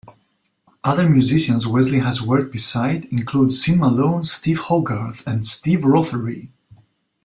[0.83, 6.49] Other musicians Wesley has worked beside include Sean Malone, Steve Hogarth and Steve Rothery.